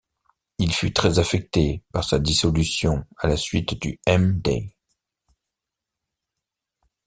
[0.57, 4.73] Il fut très affecté par sa dissolution à la suite du M-Day.